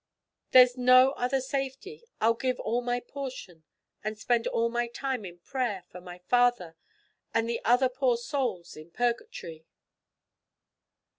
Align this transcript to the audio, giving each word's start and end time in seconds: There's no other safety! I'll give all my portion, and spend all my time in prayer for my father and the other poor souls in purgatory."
There's 0.49 0.79
no 0.79 1.11
other 1.11 1.39
safety! 1.39 2.05
I'll 2.19 2.33
give 2.33 2.59
all 2.59 2.81
my 2.81 3.01
portion, 3.01 3.65
and 4.03 4.17
spend 4.17 4.47
all 4.47 4.67
my 4.67 4.87
time 4.87 5.25
in 5.25 5.37
prayer 5.37 5.83
for 5.91 6.01
my 6.01 6.17
father 6.17 6.75
and 7.35 7.47
the 7.47 7.61
other 7.63 7.87
poor 7.87 8.17
souls 8.17 8.75
in 8.75 8.89
purgatory." 8.89 9.67